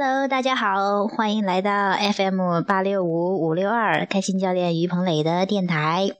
[0.00, 6.10] Hello，大家好，欢迎来到 FM 八六五五六二开心教练于鹏磊的电台。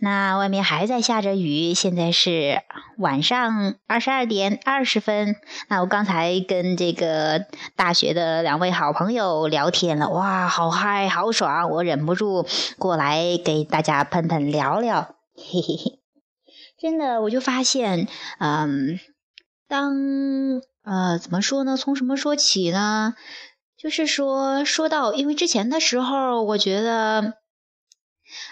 [0.00, 2.60] 那外面还在下着雨，现在是
[2.98, 5.36] 晚上二十二点二十分。
[5.68, 7.44] 那我刚才跟这个
[7.76, 11.70] 大学的两位好朋友聊天了，哇，好嗨，好爽！
[11.70, 12.44] 我忍不住
[12.80, 16.00] 过来给大家喷喷聊聊，嘿嘿嘿。
[16.80, 18.08] 真的，我就发现，
[18.40, 18.98] 嗯，
[19.68, 19.94] 当
[20.84, 21.76] 呃怎么说呢？
[21.76, 23.14] 从什么说起呢？
[23.76, 27.34] 就是说，说到，因为之前的时候，我觉得。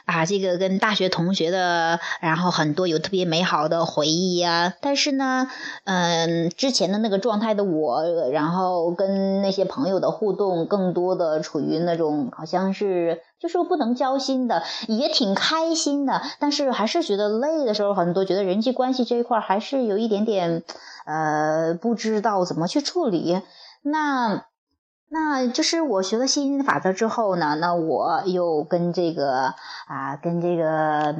[0.04, 4.74] 啊，这个跟大学同学的，然后很多有特别美好的回忆呀。
[4.80, 5.48] 但是呢，
[5.84, 20.62] 嗯，之前的那个状态的我，然后跟那些朋友的互动，更多的处于那种好像是就是不能交心的，也挺开心的，但是还是觉得累的时候，很多觉得人际关系这一块还是有一点点，
[21.06, 23.40] 呃，不知道怎么去处理。
[23.82, 24.44] 那。
[25.12, 29.52] 那就是我学了吸引力法则之后呢，那我又跟这个
[29.86, 31.14] 啊，跟这个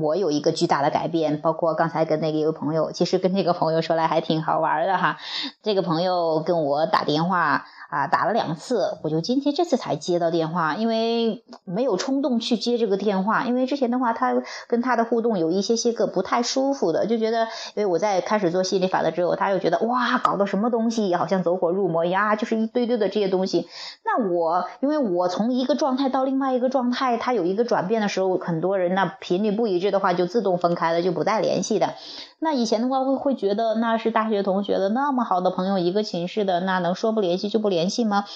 [0.00, 5.18] 我有一个巨大的改变，包括刚才跟那个一个朋友，其实跟这个朋友说来还挺好玩的哈，
[5.62, 7.66] 这个朋友跟我打电话。
[7.90, 23.66] 啊，打了两次，我就今天这次才接到电话，因为没有冲动去接这个电话，因为之前的话，他跟他的互动有一些些个不太舒服的，就觉得，因为我在开始做心理法则之后，他又觉得哇，搞的什么东西，好像走火入魔一样，就是一堆堆的这些东西。
[24.04, 31.94] 那我，因为我从一个状态到另外一个状态，它有一个转变的时候，很多人那频率不一致的话，就自动分开了，就不再联系的。
[32.38, 38.26] 那以前的话会会觉得那是大学同学的那么好的朋友，一个寝室的，那能说不联系就不联系吗？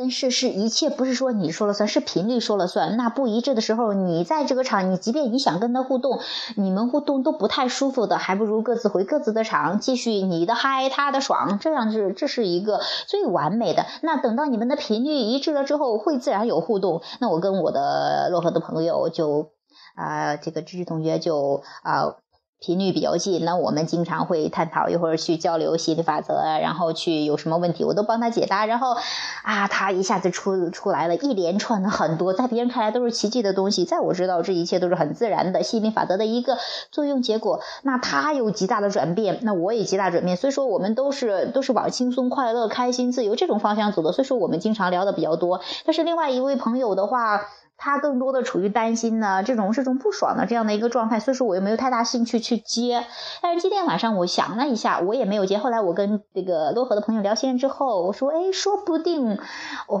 [0.00, 2.96] 但是是一切不是说你说了算，是频率说了算。
[2.96, 6.20] 那不一致的时候，你在这个场，你即便你想跟他互动，
[6.54, 13.86] 你们互动都不太舒服的，还不如各自回各自的场，继续你的嗨，他的爽，这样是这是一个最完美的。
[14.00, 17.02] 那等到你们的频率一致了之后，会自然有互动。
[17.18, 19.50] 那我跟我的漯河的朋友就
[19.98, 22.16] 啊，这个知识同学就啊。
[22.60, 28.96] 频率比较近，那我们经常会探讨一会儿去交流心理法则，然后去有什么问题我都帮他解答，然后
[29.44, 36.58] 啊，他一下子出出来了一连串的很多，在别人看来都是奇迹的东西，在我知道这一切都是很自然的心理法则的一个
[36.90, 37.60] 作用结果。
[37.82, 45.60] 那他有极大的转变，那我也极大转变，所以说我们都是都是往轻松、快乐、开心、自由这种方向走的，所以说我们经常聊的比较多。
[45.84, 47.42] 但是另外一位朋友的话。
[47.78, 53.06] 他更多的处于担心呢，这种这种不爽的这样的一个状态，所以说我又没有太大兴趣去接。
[53.40, 55.56] 但是今天晚上我想了一下，我也没有接。
[55.56, 59.38] 后来我跟这个漯河的朋友聊天之后，我说，哎，说不定，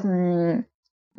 [0.04, 0.64] 嗯。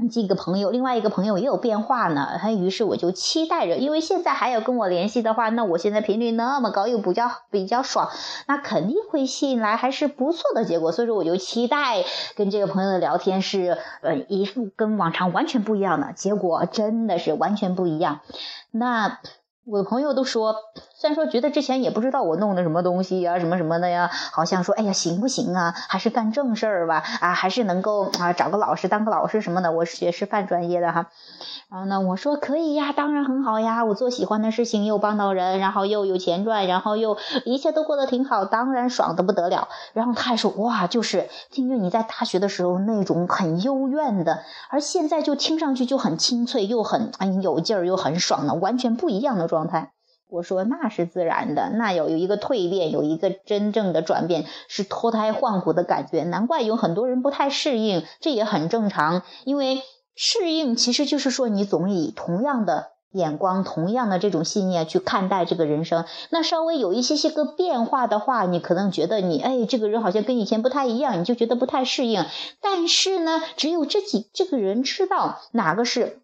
[0.08, 2.38] 几个朋友，另外一个朋友也有变化呢。
[2.40, 8.10] 他于是我就期待着，因为现在还有跟我联系的话，那我现在频率那么高，又比较比较爽，
[8.48, 10.92] 那肯定会吸引来还是不错的结果。
[10.92, 12.06] 所以说，我就期待
[12.36, 18.22] 跟这个朋友的聊天是，呃，一副跟往常完全不一样的结果，真的是完全不一样。
[18.72, 19.20] 那。
[19.66, 20.56] 我朋友都说，
[21.00, 25.74] 虽然说觉得之前也不知道我弄的什么东西呀，什么什么的呀，好像说，哎呀，行不行啊？
[25.88, 29.72] 还是干正事儿吧，啊，还是能够啊，找个老师当个老师什么的。
[29.72, 31.08] 我是学师范专业的哈。
[31.70, 39.70] 然后呢，我说可以呀，当然很好呀，我做喜欢的事情又帮到人，然后又有钱赚，然后又一切都过得挺好，当然爽的不得了。
[39.94, 49.94] 然后他还说，哇，就是听着你在大学的时候那种很幽怨的，而现在就听上去就很清脆，又很哎有劲儿，又很爽的，完全不一样的状态。
[50.30, 56.24] 我说那是自然的，那有有一个蜕变，有一个真正的转变，是脱胎换骨的感觉。
[56.24, 59.82] 难怪有很多人不太适应，这也很正常，因为。
[60.22, 66.04] 适应其实就是说，你总以同样的眼光、同样的这种信念去看待这个人生。
[66.30, 72.26] 那稍微有一些些个变化的话，你可能觉得你哎，这个人好像跟以前不太一样，你就觉得不太适应。
[72.60, 76.20] 但是呢，只有这几这个人知道哪个是。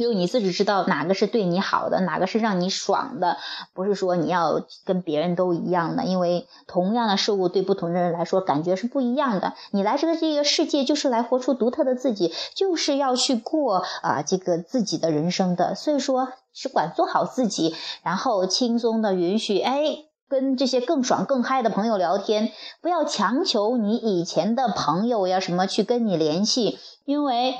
[0.00, 3.36] 只有你自己知道哪个是对你好的，哪个是让你爽的，
[3.74, 9.52] 不是说你要跟别人都一样的，因为同样的事物对不同的人来说感觉是不一样的。
[9.72, 15.74] 你来这个这个世界就是来活出独特的自己，就是要去过啊这个自己的人生的。
[15.74, 19.84] 所以说，只管做好自己，然后轻松的允许哎
[20.30, 27.54] 跟这些更爽更嗨的朋友聊天，不要强求你以前的朋友呀什么去跟你联系，因为。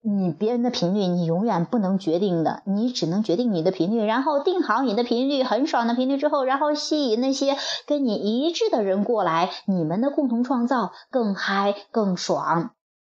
[0.00, 7.56] 你别人的频率，你永远不能决定的，你只能决定你的频率，然后定好你的频率，很爽的频率之后，然后吸引那些
[7.86, 12.70] 跟你一致的人过来，你们的共同创造更嗨更爽。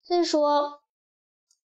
[0.03, 0.81] 所以说，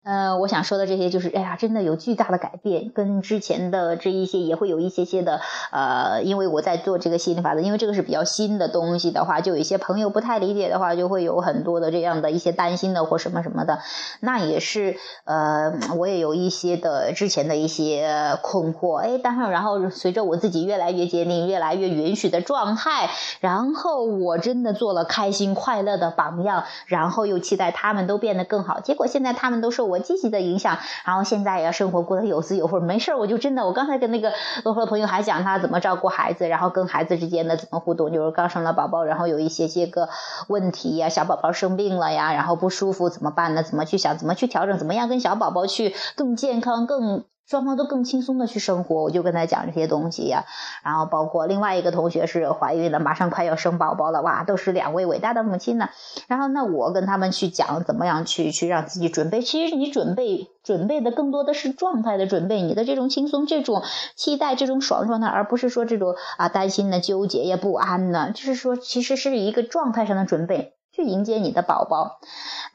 [0.03, 5.39] 呃，我想说的这些就是，哎呀，真的有巨大的改变，跟之前的这一些也会有一些些的，
[5.71, 13.79] 呃，因为我在做这个心理法则，因为这个是比较新的东西的话，就有一些朋友不太理解的话，就会有很多的这样的一些担心的或什么什么的，
[14.19, 23.09] 那也是，呃，我也有一些的之前的一些困惑，哎，当然，然后随着我自己越来越坚定、越来越允许的状态，
[23.39, 29.92] 然后我真的做了开心快乐的榜样，然后又期待他们都变得更好，结果现在他们都受我。
[29.93, 32.79] 我积极的影响，然后现在也要，生活过得有滋有味。
[32.79, 34.31] 没事儿，我就真的，我刚才跟那个
[34.63, 40.09] 和的朋友还讲他怎么照顾孩子，然后跟孩子之间的怎么互动，就是刚生了宝宝，然后有一些些个
[40.47, 43.61] 问题呀，小宝宝生病了呀，然后不舒服怎么办呢？
[43.63, 47.25] 怎么去想，怎么去调整，怎么样跟小宝宝去更健康更。
[47.45, 50.45] 双方都更轻松的去生活，我就跟他讲这些东西呀。
[50.83, 55.89] 然后包括另外一个同学是怀孕了，马上快要生宝宝了，哇，都是两位伟大的母亲呢。
[56.27, 63.83] 然后那我跟他们去讲怎么样去去让自己准备，其实你准备准备的更多的是状态的准备，你的这种轻松、这种
[64.15, 68.31] 期待、这种爽状态，而不是说这种啊担心的、纠结呀、不安呢。
[68.33, 70.73] 就是说，其实是一个状态上的准备。
[70.93, 72.19] 去迎接你的宝宝，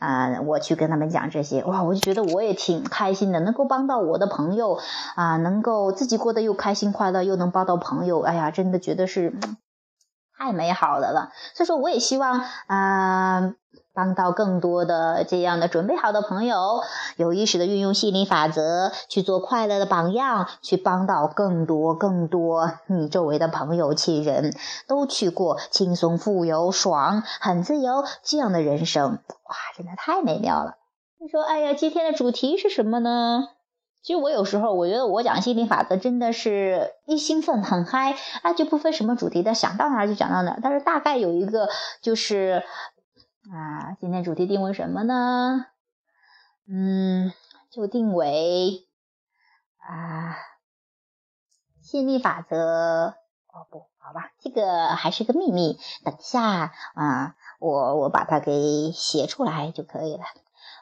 [0.00, 4.78] 啊，我去跟他们讲这些，哇，我就觉得我也挺开心的，能够帮到我的朋友，
[5.14, 9.32] 啊，能够自己过得又开心快乐，又能帮到朋友，哎呀，真的觉得是
[10.36, 11.30] 太美好的了。
[11.54, 13.54] 所以说，我也希望啊。
[13.98, 16.82] 帮到更多的这样的准备好的朋友，
[17.16, 24.54] 有意识的运用心理法则去做快乐的榜样，去帮到更多更多你周围的朋友亲人，
[24.86, 30.76] 都去过轻松、富有、爽、很自由这样的人生，哇，真的太美妙了！
[31.18, 33.48] 你说，哎呀，今天的主题是什么呢？
[34.00, 40.60] 其实我有时候我觉得我讲心理法则真的是一兴奋很嗨啊，就不分什么主题的，想到哪儿就讲到哪儿。
[40.62, 41.68] 但是大概有一个
[42.00, 42.62] 就是。
[43.50, 45.66] 啊，今天主题定为什么呢？
[46.66, 47.32] 嗯，
[47.70, 48.86] 就定为
[49.78, 50.36] 啊，
[51.80, 53.14] 吸引力法则。
[53.46, 60.22] 哦不好吧，这个还是个秘密，等下啊，我我把它给写出来就可以了。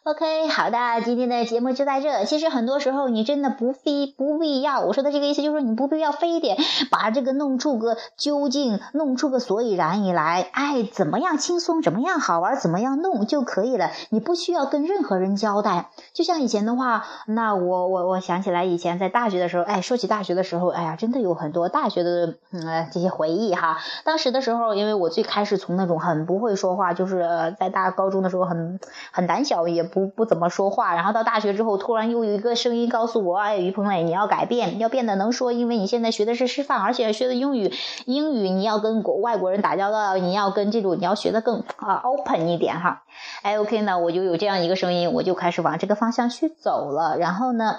[0.06, 2.26] OK，好的，今天的节目就在这。
[2.26, 6.56] 其实很多时候你真的不非不必要，我说的这个意思就是说你不必要非得
[6.92, 13.90] 把这个弄出个究竟，弄出个所以然以来，哎，怎么样轻松，怎么样好玩，怎么样弄就可以了。
[14.10, 15.90] 你不需要跟任何人交代。
[16.12, 23.78] 就像以前的话，那我我我想起来以前在大学的时候，哎，说起大学的时候，哎呀，真的有很多大学的嗯这些回忆哈。
[24.04, 28.78] 当时的时候，因为我最开始从那种很不会说话，就是在大高中的时候很
[29.10, 29.84] 很胆小也。
[29.96, 37.72] 不不怎么说话，然后到大学之后，突然又有一个声音告诉我：“哎，于鹏磊，你要改变，要变得能说，因为你现在学的是师范，而且学的英语，
[38.04, 43.04] 英语你要跟国外国人打交道，你要跟这种你要学的更啊 open 一点哈。”
[43.40, 47.16] 哎，OK 呢，我就有这样一个声音，我就开始往这个方向去走了。
[47.16, 47.76] 然后呢？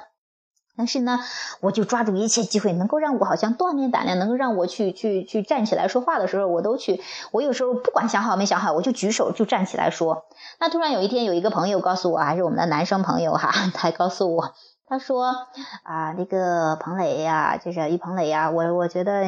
[0.78, 1.20] 但是呢，
[1.60, 7.02] 我就抓住一切机会，能够让我好像锻炼胆量，能够让我去去去站起来说话的时候，我都去。
[7.32, 10.26] 我有时候不管想好没想好，我就举手就站起来说。
[10.60, 14.54] 那突然有一天，有一个朋友告诉我，还是我们的男生朋友哈，他告诉我。
[14.90, 15.36] 他说
[15.84, 19.26] 啊，那个彭磊呀，就是于彭磊呀，我我觉得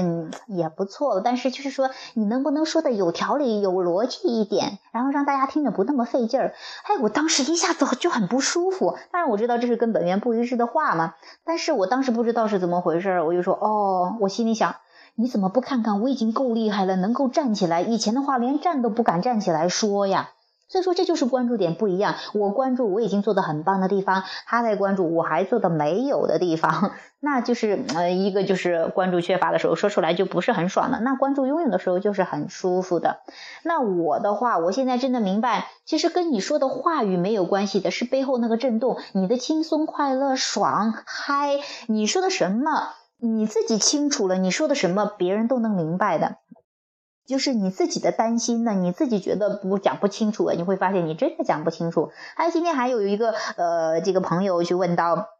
[0.48, 6.54] 也不错，但是就是说，你能不能说的有条理、有逻辑一点，然后让大家听着不那么费劲儿？
[6.84, 8.98] 哎，我当时一下子就很不舒服。
[9.12, 14.78] 当然我知道这是跟本源不一致的话嘛，但是我当时不知道是怎么回事，我就说哦，我心里想，
[15.16, 20.30] 你怎么不看看我已经够厉害了，能够站起来，以前的话连站都不敢站起来说呀。
[20.70, 33.22] 所以说这就是关注点不一样，我关注我已经做的很棒的地方，他在关注我还做的没有的地方， 那就是呃一个就是关注缺乏的时候说出来就不是很爽的，那关注拥有的时候就是很舒服的。
[33.64, 46.38] 那我的话，我现在真的明白，其实跟你说的话语没有关系的，是背后那个震动，你的轻松、快乐、爽、嗨，你说的什么你自己清楚了，你说的什么别人都能明白的。
[47.30, 52.10] 就是你自己的担心呢，你自己觉得不讲不清楚，你会发现你真的讲不清楚。
[52.36, 55.39] 还有今天还有一个呃，这个朋友去问到。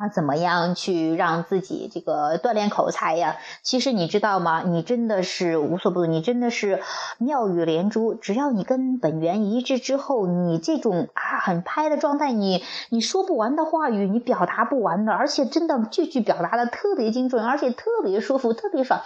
[0.00, 3.36] 啊，怎么样去让自己这个锻炼口才呀？
[3.62, 4.62] 其实你知道吗？
[4.64, 6.80] 你真的是无所不，你真的是
[7.18, 8.14] 妙语连珠。
[8.14, 19.02] 只要你跟本源一致之后，你这种啊很拍的状态，你你说不完的话语，你表达不完的，而且真的句句表达的特别精准，而且特别舒服，特别爽。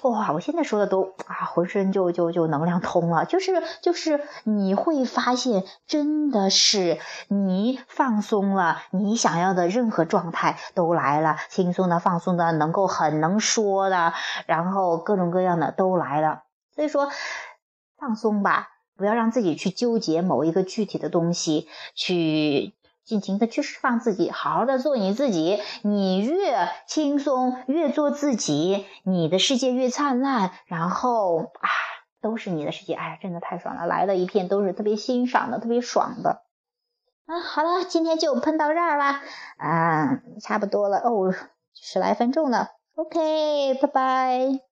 [0.00, 3.26] 哇，我现在说的都啊，浑身就就就能量通了。
[3.26, 6.96] 就是就是你会发现，真的是
[7.28, 10.37] 你放松了，你想要的任何状态。
[10.74, 14.12] 都来了，轻松的、放松的，能够很能说的，
[14.46, 16.42] 然后各种各样的都来了。
[16.74, 17.08] 所以说，
[17.98, 25.60] 放松吧，不要让自己去纠结某一个具体的东西，去尽情的去释放自己，好好的做你自己。
[25.82, 30.52] 你越轻松，越做自己，你的世界越灿烂。
[30.66, 31.68] 然后啊，
[32.20, 33.86] 都是你的世界，哎呀，真的太爽了！
[33.86, 36.42] 来了一片都是特别欣赏的，特别爽的。
[37.28, 39.20] 啊，好了，今天就喷到这儿了，
[39.58, 41.34] 啊，差不多了哦，
[41.74, 42.70] 十来分钟了。
[42.94, 44.67] OK，拜拜。